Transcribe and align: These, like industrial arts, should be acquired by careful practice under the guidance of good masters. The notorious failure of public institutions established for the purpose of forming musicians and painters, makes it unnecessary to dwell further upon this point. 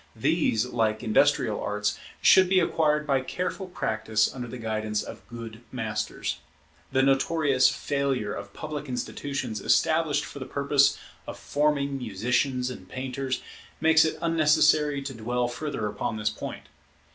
These, 0.15 0.65
like 0.65 1.03
industrial 1.03 1.61
arts, 1.61 1.95
should 2.23 2.49
be 2.49 2.59
acquired 2.59 3.05
by 3.05 3.21
careful 3.21 3.67
practice 3.67 4.33
under 4.33 4.47
the 4.47 4.57
guidance 4.57 5.03
of 5.03 5.27
good 5.27 5.61
masters. 5.71 6.37
The 6.91 7.03
notorious 7.03 7.69
failure 7.69 8.33
of 8.33 8.51
public 8.51 8.89
institutions 8.89 9.61
established 9.61 10.25
for 10.25 10.39
the 10.39 10.45
purpose 10.47 10.97
of 11.27 11.37
forming 11.37 11.99
musicians 11.99 12.71
and 12.71 12.89
painters, 12.89 13.43
makes 13.79 14.03
it 14.03 14.17
unnecessary 14.23 15.03
to 15.03 15.13
dwell 15.13 15.47
further 15.47 15.85
upon 15.85 16.17
this 16.17 16.31
point. 16.31 16.63